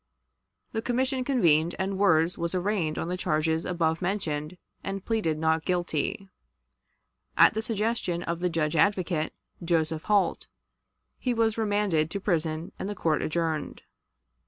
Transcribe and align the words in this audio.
The 0.71 0.81
commission 0.81 1.23
convened, 1.23 1.75
and 1.77 1.95
Wirz 1.99 2.35
was 2.35 2.55
arraigned 2.55 2.97
on 2.97 3.07
the 3.07 3.15
charges 3.17 3.65
above 3.67 4.01
mentioned, 4.01 4.57
and 4.83 5.05
pleaded 5.05 5.37
not 5.37 5.63
guilty. 5.63 6.27
At 7.37 7.53
the 7.53 7.61
suggestion 7.61 8.23
of 8.23 8.39
the 8.39 8.49
Judge 8.49 8.75
Advocate, 8.75 9.31
Joseph 9.63 10.05
Holt, 10.05 10.47
he 11.19 11.35
was 11.35 11.55
remanded 11.55 12.09
to 12.09 12.19
prison 12.19 12.71
and 12.79 12.89
the 12.89 12.95
court 12.95 13.21
adjourned. 13.21 13.83